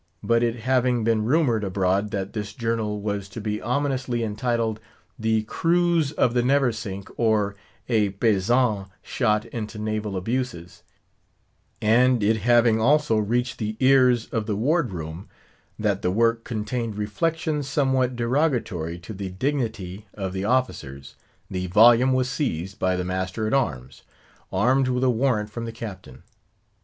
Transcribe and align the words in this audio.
But 0.23 0.41
it 0.41 0.55
having 0.55 1.03
been 1.03 1.25
rumoured 1.25 1.63
abroad 1.63 2.09
that 2.09 2.33
this 2.33 2.53
journal 2.53 2.99
was 2.99 3.29
to 3.29 3.39
be 3.39 3.61
ominously 3.61 4.23
entitled 4.23 4.79
"The 5.19 5.43
Cruise 5.43 6.11
of 6.13 6.33
the 6.33 6.41
Neversink, 6.41 7.07
or 7.17 7.55
a 7.87 8.09
Paixhan 8.09 8.87
shot 9.03 9.45
into 9.45 9.77
Naval 9.77 10.17
Abuses;" 10.17 10.81
and 11.83 12.23
it 12.23 12.37
having 12.37 12.81
also 12.81 13.17
reached 13.19 13.59
the 13.59 13.77
ears 13.79 14.25
of 14.29 14.47
the 14.47 14.55
Ward 14.55 14.91
room 14.91 15.27
that 15.77 16.01
the 16.01 16.09
work 16.09 16.43
contained 16.43 16.97
reflections 16.97 17.69
somewhat 17.69 18.15
derogatory 18.15 18.97
to 18.97 19.13
the 19.13 19.29
dignity 19.29 20.07
of 20.15 20.33
the 20.33 20.45
officers, 20.45 21.15
the 21.47 21.67
volume 21.67 22.11
was 22.11 22.27
seized 22.27 22.79
by 22.79 22.95
the 22.95 23.05
master 23.05 23.45
at 23.45 23.53
arms, 23.53 24.01
armed 24.51 24.87
with 24.87 25.03
a 25.03 25.11
warrant 25.11 25.51
from 25.51 25.65
the 25.65 25.71
Captain. 25.71 26.23